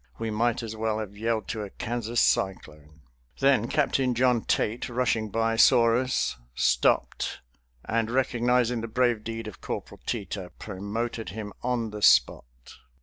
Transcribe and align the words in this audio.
We 0.17 0.31
might 0.31 0.63
as 0.63 0.75
well 0.75 0.97
have 0.97 1.15
yelled 1.15 1.47
to 1.49 1.61
a 1.61 1.69
Kansas 1.69 2.19
cyclone. 2.19 3.01
Then 3.37 3.67
Captain 3.67 4.15
John 4.15 4.41
Tait, 4.43 4.89
rushing 4.89 5.29
by, 5.29 5.57
saw 5.57 5.95
us, 5.95 6.37
stopped, 6.55 7.41
and, 7.85 8.09
recognizing 8.09 8.81
the 8.81 8.87
brave 8.87 9.23
deed 9.23 9.45
of 9.47 9.61
Corporal 9.61 10.01
Teter, 10.07 10.49
promoted 10.57 11.29
him 11.29 11.53
on 11.61 11.91
the 11.91 12.01
spot. 12.01 12.45